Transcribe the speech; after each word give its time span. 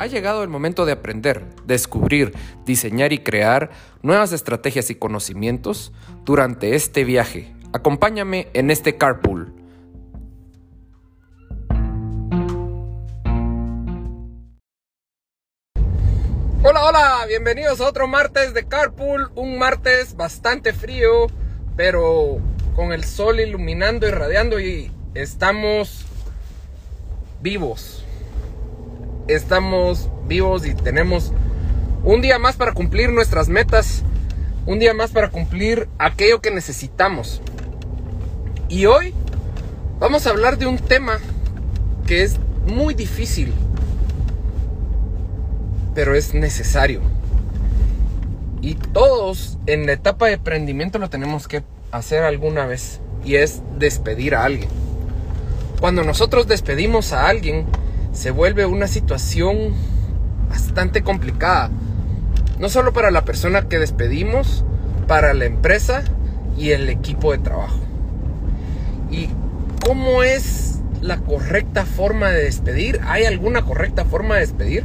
Ha 0.00 0.06
llegado 0.06 0.44
el 0.44 0.48
momento 0.48 0.86
de 0.86 0.92
aprender, 0.92 1.44
descubrir, 1.64 2.32
diseñar 2.64 3.12
y 3.12 3.18
crear 3.18 3.70
nuevas 4.00 4.30
estrategias 4.30 4.90
y 4.90 4.94
conocimientos 4.94 5.92
durante 6.24 6.76
este 6.76 7.02
viaje. 7.02 7.52
Acompáñame 7.72 8.46
en 8.54 8.70
este 8.70 8.96
carpool. 8.96 9.52
Hola, 16.62 16.84
hola, 16.84 17.24
bienvenidos 17.26 17.80
a 17.80 17.88
otro 17.88 18.06
martes 18.06 18.54
de 18.54 18.68
carpool, 18.68 19.32
un 19.34 19.58
martes 19.58 20.16
bastante 20.16 20.72
frío, 20.72 21.26
pero 21.76 22.38
con 22.76 22.92
el 22.92 23.02
sol 23.02 23.40
iluminando 23.40 24.06
y 24.06 24.10
radiando 24.12 24.60
y 24.60 24.92
estamos 25.14 26.06
vivos 27.40 28.04
estamos 29.28 30.10
vivos 30.26 30.66
y 30.66 30.74
tenemos 30.74 31.32
un 32.02 32.22
día 32.22 32.38
más 32.38 32.56
para 32.56 32.72
cumplir 32.72 33.10
nuestras 33.12 33.48
metas, 33.48 34.02
un 34.66 34.78
día 34.78 34.94
más 34.94 35.10
para 35.10 35.30
cumplir 35.30 35.88
aquello 35.98 36.40
que 36.40 36.50
necesitamos. 36.50 37.42
Y 38.68 38.86
hoy 38.86 39.14
vamos 39.98 40.26
a 40.26 40.30
hablar 40.30 40.58
de 40.58 40.66
un 40.66 40.78
tema 40.78 41.18
que 42.06 42.22
es 42.22 42.38
muy 42.66 42.94
difícil, 42.94 43.52
pero 45.94 46.14
es 46.14 46.34
necesario. 46.34 47.00
Y 48.60 48.74
todos 48.74 49.58
en 49.66 49.86
la 49.86 49.92
etapa 49.92 50.26
de 50.26 50.34
emprendimiento 50.34 50.98
lo 50.98 51.10
tenemos 51.10 51.48
que 51.48 51.62
hacer 51.92 52.24
alguna 52.24 52.66
vez, 52.66 53.00
y 53.24 53.36
es 53.36 53.62
despedir 53.78 54.34
a 54.34 54.44
alguien. 54.44 54.68
Cuando 55.80 56.02
nosotros 56.02 56.48
despedimos 56.48 57.12
a 57.12 57.28
alguien, 57.28 57.66
se 58.12 58.30
vuelve 58.30 58.66
una 58.66 58.86
situación 58.86 59.74
bastante 60.48 61.02
complicada. 61.02 61.70
No 62.58 62.68
solo 62.68 62.92
para 62.92 63.10
la 63.10 63.24
persona 63.24 63.68
que 63.68 63.78
despedimos, 63.78 64.64
para 65.06 65.32
la 65.34 65.44
empresa 65.44 66.02
y 66.56 66.70
el 66.70 66.88
equipo 66.88 67.32
de 67.32 67.38
trabajo. 67.38 67.80
¿Y 69.10 69.28
cómo 69.84 70.22
es 70.22 70.80
la 71.00 71.18
correcta 71.18 71.84
forma 71.86 72.30
de 72.30 72.44
despedir? 72.44 73.00
¿Hay 73.06 73.24
alguna 73.24 73.62
correcta 73.62 74.04
forma 74.04 74.34
de 74.34 74.40
despedir? 74.40 74.84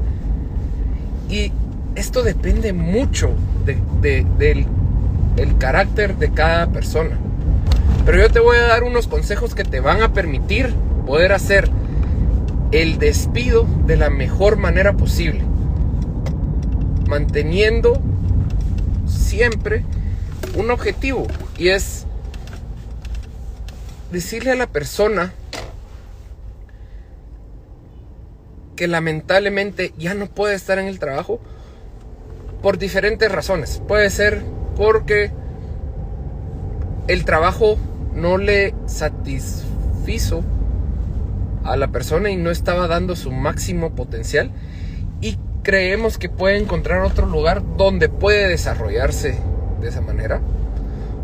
Y 1.30 1.52
esto 1.96 2.24
depende 2.24 2.74
mucho 2.74 3.32
del 3.66 4.68
el 5.38 5.58
carácter 5.58 6.18
de 6.18 6.32
cada 6.32 6.68
persona. 6.68 7.18
Pero 8.06 8.20
yo 8.20 8.30
te 8.30 8.40
voy 8.40 8.58
a 8.58 8.68
dar 8.68 8.84
unos 8.84 9.08
consejos 9.08 9.56
que 9.56 9.64
te 9.64 9.80
van 9.80 10.04
a 10.04 10.14
permitir 10.14 10.74
poder 11.06 11.32
hacer 11.34 11.70
el 12.74 12.98
despido 12.98 13.68
de 13.86 13.98
la 13.98 14.10
mejor 14.10 14.58
manera 14.58 14.94
posible, 14.94 15.44
manteniendo 17.08 18.02
siempre 19.06 19.86
un 20.58 20.72
objetivo 20.72 21.28
y 21.58 21.70
es 21.70 22.08
decirle 24.12 24.52
a 24.52 24.56
la 24.56 24.66
persona 24.66 25.34
que 28.76 28.88
lamentablemente 28.88 29.94
ya 30.00 30.16
no 30.16 30.26
puede 30.26 30.56
estar 30.56 30.80
en 30.80 30.88
el 30.88 30.98
trabajo 30.98 31.40
por 32.64 32.80
diferentes 32.80 33.32
razones. 33.32 33.84
Puede 33.88 34.10
ser 34.10 34.44
porque 34.76 35.32
el 37.08 37.24
trabajo 37.24 37.78
no 38.16 38.40
le 38.40 38.74
satisfizo 38.88 40.44
a 41.64 41.78
la 41.78 41.90
persona 41.90 42.30
y 42.30 42.36
no 42.36 42.52
estaba 42.52 42.88
dando 42.88 43.16
su 43.16 43.32
máximo 43.32 43.96
potencial 43.96 44.52
y 45.22 45.38
creemos 45.64 46.18
que 46.18 46.30
puede 46.30 46.58
encontrar 46.58 47.02
otro 47.02 47.26
lugar 47.26 47.64
donde 47.78 48.10
puede 48.10 48.50
desarrollarse 48.50 49.38
de 49.80 49.88
esa 49.88 50.02
manera 50.02 50.42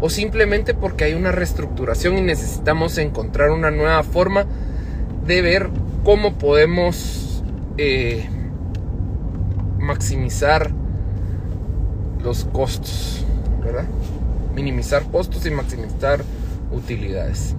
o 0.02 0.10
simplemente 0.10 0.74
porque 0.74 1.04
hay 1.04 1.14
una 1.14 1.32
reestructuración 1.32 2.18
y 2.18 2.22
necesitamos 2.22 2.98
encontrar 2.98 3.52
una 3.52 3.72
nueva 3.72 4.04
forma 4.04 4.46
de 5.26 5.42
ver 5.42 5.70
cómo 6.04 6.38
podemos 6.38 7.44
eh, 7.78 8.30
maximizar 9.78 10.72
los 12.24 12.46
costos, 12.46 13.26
¿verdad? 13.64 13.86
Minimizar 14.56 15.04
costos 15.04 15.46
y 15.46 15.52
maximizar 15.52 16.24
utilidades. 16.72 17.56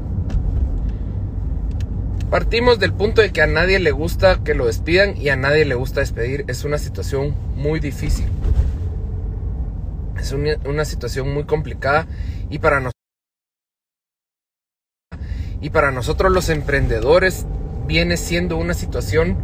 Partimos 2.31 2.79
del 2.79 2.93
punto 2.93 3.23
de 3.23 3.33
que 3.33 3.43
a 3.43 3.49
nadie 3.49 3.81
le 3.81 3.91
gusta 3.91 4.45
que 4.45 4.55
lo 4.55 4.67
despidan 4.67 5.17
y 5.17 5.31
a 5.31 5.37
nadie 5.37 5.65
le 5.65 5.75
gusta 5.75 5.99
despedir. 5.99 6.45
Es 6.47 6.63
una 6.65 6.79
situación 6.79 7.35
muy 7.57 7.81
difícil. 7.81 8.27
Es 10.17 10.31
una, 10.33 10.85
situación 10.85 11.35
muy 11.35 11.43
complicada 11.43 12.07
y 12.49 12.61
para 12.61 12.79
nosotros 12.79 12.95
y 15.61 15.71
para 15.71 15.91
nosotros 15.91 16.31
los 16.31 16.51
emprendedores 16.51 17.47
viene 17.89 18.17
siendo 18.17 18.57
una 18.59 18.75
situación 18.75 19.37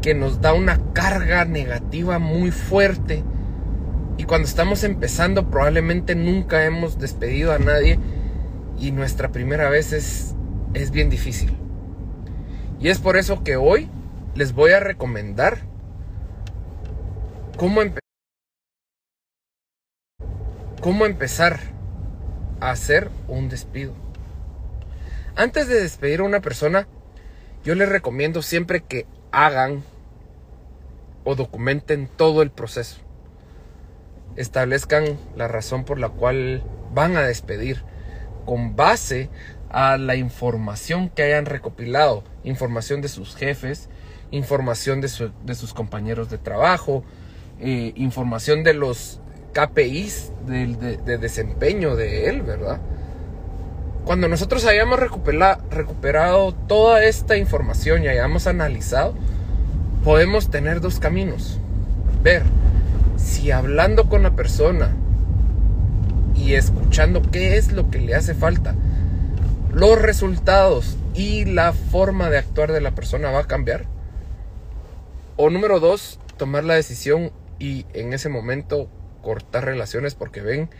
que 0.00 0.14
nos 0.14 0.40
da 0.40 0.52
una 0.52 0.92
carga 0.92 1.44
negativa 1.44 2.20
muy 2.20 2.52
fuerte. 2.52 3.24
Y 4.18 4.24
cuando 4.24 4.46
estamos 4.46 4.84
empezando 4.84 5.50
probablemente 5.50 6.14
nunca 6.14 6.64
hemos 6.64 6.96
despedido 6.96 7.52
a 7.52 7.58
nadie 7.58 7.98
y 8.78 8.92
nuestra 8.92 9.32
primera 9.32 9.68
vez 9.68 9.92
es, 9.92 10.36
es 10.74 10.92
bien 10.92 11.10
difícil. 11.10 11.63
Y 12.80 12.88
es 12.88 12.98
por 12.98 13.16
eso 13.16 13.42
que 13.44 13.56
hoy 13.56 13.88
les 14.34 14.52
voy 14.52 14.72
a 14.72 14.80
recomendar 14.80 15.58
cómo, 17.56 17.80
cómo 20.80 21.06
empezar 21.06 21.60
a 22.60 22.70
hacer 22.70 23.10
un 23.28 23.48
despido. 23.48 23.94
Antes 25.36 25.68
de 25.68 25.80
despedir 25.80 26.20
a 26.20 26.24
una 26.24 26.40
persona, 26.40 26.86
yo 27.64 27.74
les 27.74 27.88
recomiendo 27.88 28.42
siempre 28.42 28.82
que 28.82 29.06
hagan 29.32 29.82
o 31.24 31.34
documenten 31.34 32.08
todo 32.08 32.42
el 32.42 32.50
proceso. 32.50 32.98
Establezcan 34.36 35.18
la 35.36 35.48
razón 35.48 35.84
por 35.84 35.98
la 35.98 36.08
cual 36.08 36.62
van 36.92 37.16
a 37.16 37.22
despedir 37.22 37.82
con 38.44 38.76
base 38.76 39.30
a 39.74 39.98
la 39.98 40.14
información 40.14 41.08
que 41.08 41.24
hayan 41.24 41.46
recopilado, 41.46 42.22
información 42.44 43.02
de 43.02 43.08
sus 43.08 43.34
jefes, 43.34 43.88
información 44.30 45.00
de, 45.00 45.08
sus 45.08 45.74
compañeros 45.74 46.30
de 46.30 46.38
trabajo, 46.38 47.02
eh, 47.58 47.92
información 47.96 48.62
de 48.62 48.74
los 48.74 49.20
KPIs 49.52 50.32
de, 50.46 51.18
desempeño 51.18 51.96
de 51.96 52.28
él, 52.28 52.42
¿verdad? 52.42 52.80
Cuando 54.04 54.28
nosotros 54.28 54.64
hayamos 54.64 55.00
recuperado 55.00 56.52
toda 56.52 57.02
esta 57.02 57.36
información 57.36 58.04
y 58.04 58.08
hayamos 58.08 58.46
analizado, 58.46 59.14
podemos 60.04 60.50
tener 60.50 60.80
dos 60.80 61.00
caminos. 61.00 61.58
Ver 62.22 62.44
si 63.16 63.50
hablando 63.50 64.08
con 64.08 64.22
la 64.22 64.36
persona 64.36 64.94
y 66.36 66.54
escuchando 66.54 67.22
qué 67.22 67.56
es 67.56 67.72
lo 67.72 67.90
que 67.90 67.98
le 67.98 68.14
hace 68.14 68.34
falta, 68.34 68.76
los 69.74 70.00
resultados 70.00 70.96
y 71.14 71.44
la 71.46 71.72
forma 71.72 72.30
de 72.30 72.38
actuar 72.38 72.70
de 72.70 72.80
la 72.80 72.94
persona 72.94 73.32
va 73.32 73.40
a 73.40 73.46
cambiar. 73.48 73.86
O 75.36 75.50
número 75.50 75.80
dos, 75.80 76.20
tomar 76.36 76.62
la 76.62 76.74
decisión 76.74 77.32
y 77.58 77.84
en 77.92 78.12
ese 78.12 78.28
momento 78.28 78.88
cortar 79.20 79.64
relaciones 79.64 80.14
porque 80.14 80.42
ven 80.42 80.70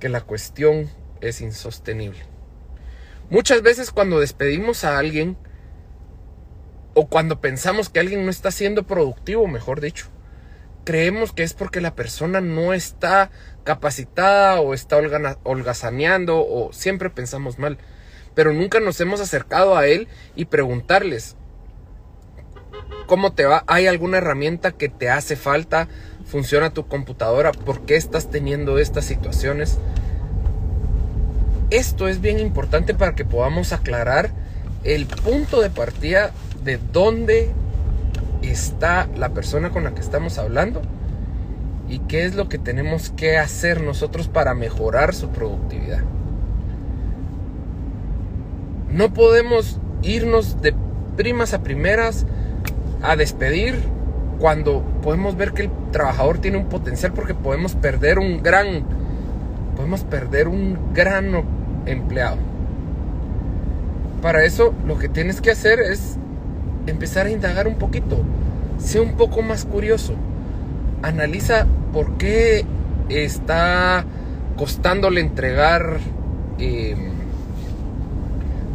que 0.00 0.08
la 0.08 0.20
cuestión 0.20 0.90
es 1.20 1.40
insostenible. 1.40 2.18
Muchas 3.30 3.62
veces 3.62 3.92
cuando 3.92 4.18
despedimos 4.18 4.82
a 4.82 4.98
alguien 4.98 5.36
o 6.94 7.08
cuando 7.08 7.40
pensamos 7.40 7.88
que 7.88 8.00
alguien 8.00 8.24
no 8.24 8.32
está 8.32 8.50
siendo 8.50 8.84
productivo, 8.84 9.46
mejor 9.46 9.80
dicho, 9.80 10.08
creemos 10.84 11.32
que 11.32 11.44
es 11.44 11.54
porque 11.54 11.80
la 11.80 11.94
persona 11.94 12.40
no 12.40 12.74
está 12.74 13.30
capacitada 13.62 14.60
o 14.60 14.74
está 14.74 14.98
holgazaneando 15.44 16.44
o 16.44 16.72
siempre 16.72 17.10
pensamos 17.10 17.60
mal 17.60 17.78
pero 18.34 18.52
nunca 18.52 18.80
nos 18.80 19.00
hemos 19.00 19.20
acercado 19.20 19.76
a 19.76 19.86
él 19.86 20.08
y 20.34 20.46
preguntarles, 20.46 21.36
¿cómo 23.06 23.32
te 23.32 23.44
va? 23.44 23.64
¿Hay 23.66 23.86
alguna 23.86 24.18
herramienta 24.18 24.72
que 24.72 24.88
te 24.88 25.10
hace 25.10 25.36
falta? 25.36 25.88
¿Funciona 26.26 26.72
tu 26.72 26.86
computadora? 26.86 27.52
¿Por 27.52 27.86
qué 27.86 27.96
estás 27.96 28.30
teniendo 28.30 28.78
estas 28.78 29.04
situaciones? 29.04 29.78
Esto 31.70 32.08
es 32.08 32.20
bien 32.20 32.38
importante 32.40 32.94
para 32.94 33.14
que 33.14 33.24
podamos 33.24 33.72
aclarar 33.72 34.30
el 34.84 35.06
punto 35.06 35.60
de 35.60 35.70
partida 35.70 36.32
de 36.62 36.78
dónde 36.92 37.50
está 38.42 39.08
la 39.16 39.30
persona 39.30 39.70
con 39.70 39.84
la 39.84 39.94
que 39.94 40.00
estamos 40.00 40.38
hablando 40.38 40.82
y 41.88 42.00
qué 42.00 42.24
es 42.24 42.34
lo 42.34 42.48
que 42.48 42.58
tenemos 42.58 43.10
que 43.10 43.38
hacer 43.38 43.80
nosotros 43.80 44.28
para 44.28 44.54
mejorar 44.54 45.14
su 45.14 45.30
productividad. 45.30 46.02
No 48.94 49.12
podemos 49.12 49.80
irnos 50.02 50.62
de 50.62 50.72
primas 51.16 51.52
a 51.52 51.64
primeras 51.64 52.26
a 53.02 53.16
despedir 53.16 53.74
cuando 54.38 54.84
podemos 55.02 55.36
ver 55.36 55.52
que 55.52 55.62
el 55.62 55.70
trabajador 55.90 56.38
tiene 56.38 56.58
un 56.58 56.66
potencial 56.66 57.12
porque 57.12 57.34
podemos 57.34 57.74
perder 57.74 58.20
un 58.20 58.40
gran 58.40 58.84
podemos 59.74 60.04
perder 60.04 60.46
un 60.46 60.78
gran 60.94 61.32
empleado. 61.86 62.36
Para 64.22 64.44
eso 64.44 64.72
lo 64.86 64.96
que 64.96 65.08
tienes 65.08 65.40
que 65.40 65.50
hacer 65.50 65.80
es 65.80 66.16
empezar 66.86 67.26
a 67.26 67.30
indagar 67.30 67.66
un 67.66 67.78
poquito. 67.78 68.18
Sea 68.78 69.02
un 69.02 69.16
poco 69.16 69.42
más 69.42 69.64
curioso. 69.64 70.14
Analiza 71.02 71.66
por 71.92 72.16
qué 72.16 72.64
está 73.08 74.04
costándole 74.56 75.20
entregar 75.20 75.98
em, 76.58 77.13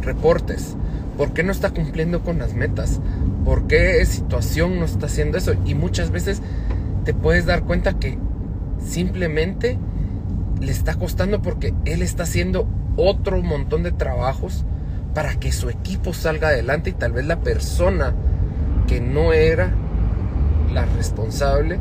reportes. 0.02 0.76
¿Por 1.16 1.32
qué 1.32 1.42
no 1.42 1.52
está 1.52 1.70
cumpliendo 1.70 2.22
con 2.22 2.38
las 2.38 2.54
metas? 2.54 3.00
¿Por 3.44 3.66
qué 3.66 4.04
situación 4.06 4.78
no 4.78 4.84
está 4.84 5.06
haciendo 5.06 5.38
eso? 5.38 5.54
Y 5.66 5.74
muchas 5.74 6.10
veces 6.10 6.40
te 7.04 7.14
puedes 7.14 7.46
dar 7.46 7.62
cuenta 7.64 7.98
que 7.98 8.18
simplemente 8.84 9.78
le 10.60 10.72
está 10.72 10.94
costando 10.94 11.42
porque 11.42 11.74
él 11.84 12.02
está 12.02 12.22
haciendo 12.22 12.66
otro 12.96 13.42
montón 13.42 13.82
de 13.82 13.92
trabajos 13.92 14.64
para 15.14 15.34
que 15.34 15.52
su 15.52 15.70
equipo 15.70 16.12
salga 16.12 16.48
adelante 16.48 16.90
y 16.90 16.92
tal 16.94 17.12
vez 17.12 17.26
la 17.26 17.40
persona 17.40 18.14
que 18.86 19.00
no 19.00 19.32
era 19.32 19.72
la 20.72 20.84
responsable 20.84 21.78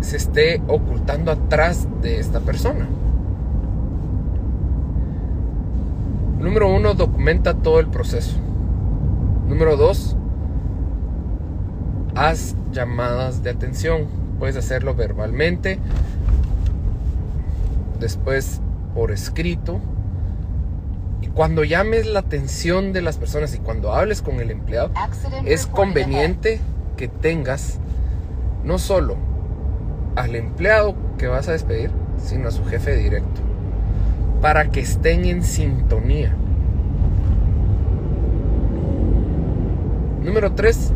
se 0.00 0.16
esté 0.16 0.62
ocultando 0.68 1.30
atrás 1.30 1.86
de 2.02 2.18
esta 2.20 2.40
persona. 2.40 2.88
Número 6.44 6.68
uno, 6.68 6.92
documenta 6.92 7.54
todo 7.54 7.80
el 7.80 7.86
proceso. 7.86 8.36
Número 9.48 9.78
dos, 9.78 10.14
haz 12.14 12.54
llamadas 12.70 13.42
de 13.42 13.48
atención. 13.48 14.08
Puedes 14.38 14.54
hacerlo 14.56 14.94
verbalmente, 14.94 15.78
después 17.98 18.60
por 18.94 19.10
escrito. 19.10 19.80
Y 21.22 21.28
cuando 21.28 21.64
llames 21.64 22.04
la 22.04 22.18
atención 22.18 22.92
de 22.92 23.00
las 23.00 23.16
personas 23.16 23.54
y 23.54 23.58
cuando 23.58 23.94
hables 23.94 24.20
con 24.20 24.38
el 24.38 24.50
empleado, 24.50 24.90
es 25.46 25.66
conveniente 25.66 26.60
que 26.98 27.08
tengas 27.08 27.78
no 28.64 28.78
solo 28.78 29.16
al 30.14 30.34
empleado 30.34 30.94
que 31.16 31.26
vas 31.26 31.48
a 31.48 31.52
despedir, 31.52 31.90
sino 32.22 32.48
a 32.48 32.50
su 32.50 32.66
jefe 32.66 32.94
directo, 32.96 33.40
para 34.44 34.70
que 34.70 34.80
estén 34.80 35.24
en 35.24 35.42
sintonía. 35.42 36.36
Número 40.22 40.52
3. 40.52 40.92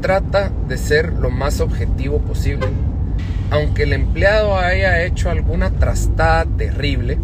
Trata 0.00 0.50
de 0.66 0.78
ser 0.78 1.12
lo 1.12 1.28
más 1.28 1.60
objetivo 1.60 2.18
posible. 2.20 2.68
Aunque 3.50 3.82
el 3.82 3.92
empleado 3.92 4.56
haya 4.56 5.04
hecho 5.04 5.28
alguna 5.28 5.72
trastada 5.72 6.46
terrible, 6.56 7.18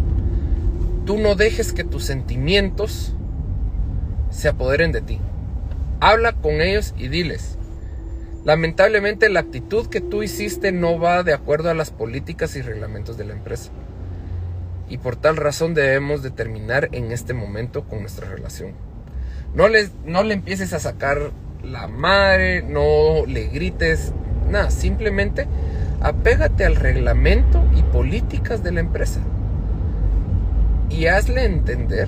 tú 1.07 1.17
no 1.17 1.33
dejes 1.33 1.73
que 1.73 1.83
tus 1.83 2.03
sentimientos 2.03 3.15
se 4.29 4.47
apoderen 4.47 4.91
de 4.91 5.01
ti. 5.01 5.19
Habla 6.01 6.33
con 6.33 6.61
ellos 6.61 6.93
y 6.95 7.07
diles, 7.07 7.57
Lamentablemente 8.45 9.27
la 9.29 9.39
actitud 9.39 9.87
que 9.87 10.01
tú 10.01 10.21
hiciste 10.21 10.71
no 10.71 10.99
va 10.99 11.23
de 11.23 11.33
acuerdo 11.33 11.71
a 11.71 11.73
las 11.73 11.89
políticas 11.89 12.55
y 12.55 12.61
reglamentos 12.61 13.17
de 13.17 13.25
la 13.25 13.33
empresa. 13.33 13.71
Y 14.89 14.97
por 14.97 15.15
tal 15.15 15.37
razón 15.37 15.73
debemos 15.73 16.23
determinar 16.23 16.89
en 16.91 17.11
este 17.11 17.33
momento 17.33 17.83
con 17.83 18.01
nuestra 18.01 18.29
relación. 18.29 18.71
No 19.53 19.67
le, 19.67 19.89
no 20.05 20.23
le 20.23 20.33
empieces 20.33 20.73
a 20.73 20.79
sacar 20.79 21.31
la 21.63 21.87
madre, 21.87 22.61
no 22.61 23.25
le 23.25 23.47
grites, 23.47 24.13
nada, 24.49 24.71
simplemente 24.71 25.47
apégate 26.01 26.65
al 26.65 26.75
reglamento 26.75 27.63
y 27.75 27.83
políticas 27.83 28.63
de 28.63 28.71
la 28.71 28.79
empresa. 28.79 29.19
Y 30.89 31.07
hazle 31.07 31.43
entender 31.43 32.07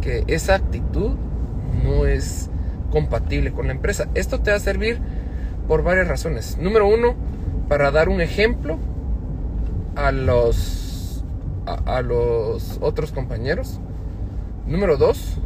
que 0.00 0.24
esa 0.26 0.54
actitud 0.54 1.12
no 1.84 2.06
es 2.06 2.50
compatible 2.90 3.52
con 3.52 3.66
la 3.66 3.72
empresa. 3.72 4.08
Esto 4.14 4.40
te 4.40 4.50
va 4.50 4.56
a 4.56 4.60
servir 4.60 5.00
por 5.68 5.82
varias 5.82 6.08
razones. 6.08 6.58
Número 6.58 6.88
uno, 6.88 7.14
para 7.68 7.90
dar 7.90 8.08
un 8.08 8.20
ejemplo 8.20 8.78
a 9.94 10.10
los, 10.10 10.79
a, 11.66 12.02
los 12.02 12.78
otros 12.80 13.12
compañeros. 13.12 13.80
Número 14.66 14.96
dos, 14.96 15.38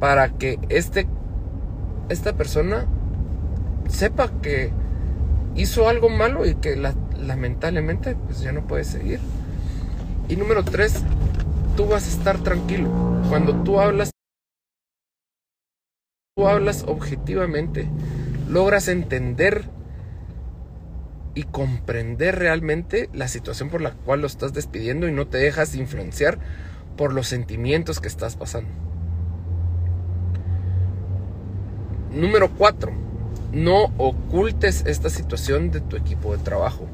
para 0.00 0.30
que 0.30 0.58
este, 0.68 1.06
esta 2.08 2.34
persona 2.34 2.86
sepa 3.88 4.30
que 4.42 4.72
hizo 5.54 5.88
algo 5.88 6.08
malo 6.08 6.46
y 6.46 6.54
que 6.54 6.76
lamentablemente 6.76 8.16
pues 8.16 8.40
ya 8.40 8.52
no 8.52 8.66
puede 8.66 8.84
seguir. 8.84 9.20
Y 10.28 10.36
número 10.36 10.64
tres, 10.64 11.02
tú 11.76 11.86
vas 11.86 12.06
a 12.06 12.10
estar 12.10 12.38
tranquilo. 12.38 12.88
Cuando 13.28 13.62
tú 13.62 13.80
hablas, 13.80 14.10
tú 16.36 16.48
hablas 16.48 16.84
objetivamente 16.86 17.88
logras 18.48 18.88
entender 18.88 19.64
y 21.34 21.42
comprender 21.44 22.38
realmente 22.38 23.08
la 23.12 23.28
situación 23.28 23.68
por 23.68 23.80
la 23.80 23.90
cual 23.92 24.20
lo 24.20 24.26
estás 24.26 24.52
despidiendo 24.52 25.08
y 25.08 25.12
no 25.12 25.26
te 25.26 25.38
dejas 25.38 25.74
influenciar 25.74 26.38
por 26.96 27.12
los 27.12 27.26
sentimientos 27.26 28.00
que 28.00 28.08
estás 28.08 28.36
pasando. 28.36 28.70
Número 32.12 32.50
4. 32.50 32.92
No 33.52 33.92
ocultes 33.98 34.84
esta 34.86 35.10
situación 35.10 35.70
de 35.70 35.80
tu 35.80 35.96
equipo 35.96 36.36
de 36.36 36.42
trabajo. 36.42 36.86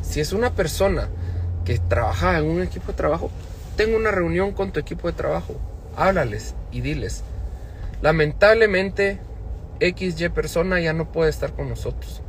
Si 0.00 0.20
es 0.20 0.32
una 0.32 0.50
persona 0.50 1.08
que 1.66 1.78
trabaja 1.78 2.38
en 2.38 2.46
un 2.46 2.62
equipo 2.62 2.88
de 2.88 2.98
trabajo, 2.98 3.30
ten 3.76 3.94
una 3.94 4.10
reunión 4.10 4.52
con 4.52 4.72
tu 4.72 4.80
equipo 4.80 5.08
de 5.08 5.14
trabajo. 5.14 5.54
Háblales 5.96 6.54
y 6.72 6.80
diles. 6.80 7.22
Lamentablemente 8.00 9.18
XY 9.80 10.30
persona 10.30 10.80
ya 10.80 10.94
no 10.94 11.12
puede 11.12 11.30
estar 11.30 11.52
con 11.52 11.68
nosotros 11.68 12.23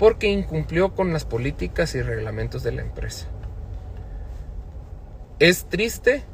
porque 0.00 0.28
incumplió 0.28 0.94
con 0.94 1.12
las 1.12 1.26
políticas 1.26 1.94
y 1.94 2.00
reglamentos 2.00 2.62
de 2.62 2.72
la 2.72 2.80
empresa. 2.80 3.26
Es 5.38 5.66
triste 5.66 6.24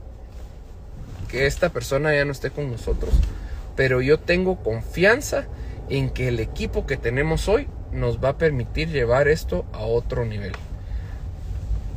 que 1.29 1.47
esta 1.47 1.71
persona 1.71 2.15
ya 2.15 2.25
no 2.25 2.31
esté 2.31 2.51
con 2.53 2.71
nosotros, 2.71 3.13
pero 3.75 4.01
yo 4.01 4.21
tengo 4.21 4.63
confianza 4.63 5.46
en 5.89 6.11
que 6.11 6.29
el 6.29 6.39
equipo 6.39 6.87
que 6.87 6.96
tenemos 6.96 7.49
hoy 7.49 7.67
nos 7.91 8.23
va 8.23 8.29
a 8.29 8.39
permitir 8.39 8.91
llevar 8.91 9.27
esto 9.27 9.65
a 9.73 9.81
otro 9.81 10.25
nivel. 10.25 10.53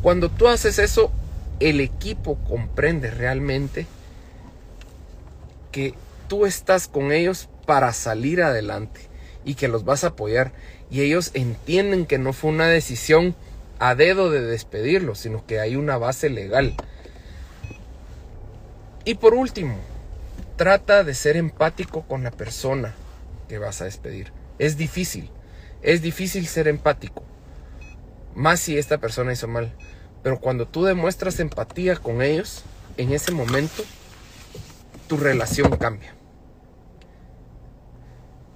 Cuando 0.02 0.30
tú 0.30 0.48
haces 0.48 0.80
eso, 0.80 1.12
el 1.60 1.82
equipo 1.82 2.40
comprende 2.48 3.12
realmente 3.12 3.86
que 5.72 5.94
tú 6.28 6.48
estás 6.48 6.88
con 6.88 7.12
ellos 7.12 7.48
para 7.68 7.94
salir 7.94 8.42
adelante 8.42 9.02
y 9.46 9.54
que 9.54 9.68
los 9.68 9.86
vas 9.86 10.04
a 10.04 10.08
apoyar. 10.08 10.52
Y 10.92 11.02
ellos 11.02 11.32
entienden 11.34 12.06
que 12.06 12.18
no 12.18 12.34
fue 12.34 12.52
una 12.52 12.68
decisión 12.68 13.36
a 13.80 13.96
dedo 13.96 14.30
de 14.30 14.42
despedirlos, 14.42 15.20
sino 15.20 15.46
que 15.46 15.60
hay 15.60 15.76
una 15.76 15.98
base 15.98 16.30
legal. 16.30 16.76
Y 19.06 19.16
por 19.16 19.34
último, 19.34 19.78
trata 20.58 21.04
de 21.04 21.14
ser 21.14 21.38
empático 21.38 22.04
con 22.04 22.24
la 22.24 22.32
persona 22.32 22.94
que 23.48 23.58
vas 23.58 23.82
a 23.82 23.86
despedir. 23.86 24.34
Es 24.60 24.78
difícil, 24.78 25.30
es 25.82 26.02
difícil 26.02 26.48
ser 26.48 26.68
empático. 26.68 27.24
Más 28.36 28.60
si 28.60 28.78
esta 28.78 28.98
persona 28.98 29.34
hizo 29.34 29.48
mal. 29.48 29.74
Pero 30.22 30.40
cuando 30.40 30.68
tú 30.68 30.84
demuestras 30.84 31.40
empatía 31.40 31.96
con 31.96 32.22
ellos, 32.22 32.64
en 32.98 33.14
ese 33.14 33.32
momento, 33.32 33.84
tu 35.08 35.18
relación 35.18 35.78
cambia. 35.78 36.14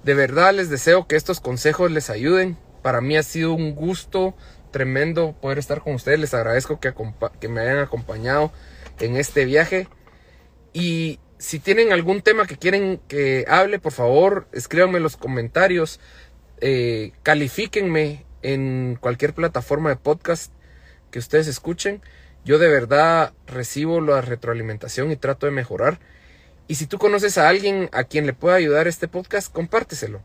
De 0.04 0.12
verdad 0.12 0.52
les 0.52 0.68
deseo 0.68 1.06
que 1.06 1.16
estos 1.16 1.40
consejos 1.40 1.90
les 1.90 2.10
ayuden. 2.10 2.58
Para 2.82 3.00
mí 3.00 3.16
ha 3.16 3.22
sido 3.22 3.54
un 3.54 3.74
gusto 3.74 4.34
tremendo 4.70 5.34
poder 5.40 5.58
estar 5.58 5.80
con 5.80 5.94
ustedes. 5.94 6.20
Les 6.20 6.34
agradezco 6.34 6.78
que, 6.78 6.92
me 7.48 7.60
hayan 7.60 7.78
acompañado 7.78 8.52
en 9.00 9.16
este 9.16 9.46
viaje. 9.46 9.88
Y 10.74 11.20
si 11.38 11.58
tienen 11.58 11.92
algún 11.92 12.20
tema 12.20 12.46
que 12.46 12.58
quieren 12.58 13.00
que 13.08 13.46
hable, 13.48 13.78
por 13.78 13.92
favor, 13.92 14.46
escríbanme 14.52 14.98
en 14.98 15.04
los 15.04 15.16
comentarios. 15.16 16.00
Eh, 16.60 17.12
califíquenme 17.22 18.26
en 18.42 18.98
cualquier 19.00 19.32
plataforma 19.32 19.88
de 19.88 19.96
podcast 19.96 20.52
que 21.10 21.18
ustedes 21.18 21.46
escuchen. 21.46 22.02
Yo 22.44 22.58
de 22.58 22.68
verdad 22.68 23.32
recibo 23.46 24.02
la 24.02 24.20
retroalimentación 24.20 25.10
y 25.10 25.16
trato 25.16 25.46
de 25.46 25.52
mejorar. 25.52 25.98
Y 26.66 26.76
si 26.76 26.86
tú 26.86 26.98
conoces 26.98 27.36
a 27.36 27.48
alguien 27.48 27.90
a 27.92 28.04
quien 28.04 28.26
le 28.26 28.32
pueda 28.32 28.56
ayudar 28.56 28.88
este 28.88 29.06
podcast, 29.06 29.52
compárteselo. 29.52 30.22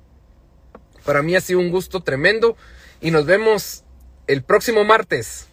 Para 1.05 1.21
mí 1.21 1.35
ha 1.35 1.41
sido 1.41 1.59
un 1.59 1.69
gusto 1.69 2.01
tremendo 2.01 2.55
y 3.01 3.11
nos 3.11 3.25
vemos 3.25 3.83
el 4.27 4.43
próximo 4.43 4.83
martes. 4.83 5.47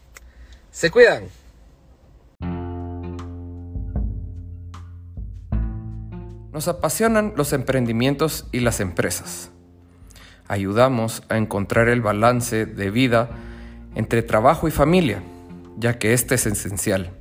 Se 0.70 0.90
cuidan. 0.90 1.24
Nos 6.52 6.68
apasionan 6.68 7.34
los 7.36 7.52
emprendimientos 7.52 8.46
y 8.52 8.60
las 8.60 8.80
empresas. 8.80 9.50
ayudamos 10.48 11.24
a 11.28 11.38
encontrar 11.38 11.88
el 11.88 12.02
balance 12.02 12.66
de 12.66 12.90
vida 12.90 13.30
entre 13.96 14.22
trabajo 14.22 14.68
y 14.68 14.70
familia, 14.70 15.22
ya 15.76 15.98
que 15.98 16.12
este 16.12 16.36
es 16.36 16.46
esencial. 16.46 17.15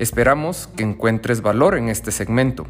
Esperamos 0.00 0.66
que 0.76 0.82
encuentres 0.82 1.42
valor 1.42 1.76
en 1.76 1.90
este 1.90 2.10
segmento. 2.10 2.66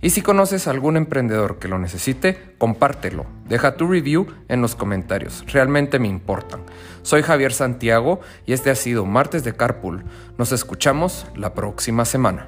Y 0.00 0.10
si 0.10 0.22
conoces 0.22 0.68
a 0.68 0.70
algún 0.70 0.96
emprendedor 0.96 1.58
que 1.58 1.66
lo 1.66 1.76
necesite, 1.76 2.54
compártelo. 2.56 3.26
Deja 3.48 3.74
tu 3.76 3.88
review 3.88 4.28
en 4.46 4.62
los 4.62 4.76
comentarios. 4.76 5.44
Realmente 5.52 5.98
me 5.98 6.06
importan. 6.06 6.60
Soy 7.02 7.22
Javier 7.22 7.52
Santiago 7.52 8.20
y 8.46 8.52
este 8.52 8.70
ha 8.70 8.76
sido 8.76 9.04
Martes 9.06 9.42
de 9.42 9.56
Carpool. 9.56 10.04
Nos 10.38 10.52
escuchamos 10.52 11.26
la 11.34 11.52
próxima 11.52 12.04
semana. 12.04 12.46